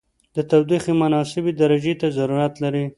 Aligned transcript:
د 0.35 0.37
تودوخې 0.49 0.93
مناسبې 1.03 1.51
درجې 1.61 1.93
ته 2.01 2.07
ضرورت 2.17 2.53
لري. 2.63 2.85